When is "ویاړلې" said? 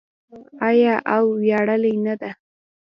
1.41-1.93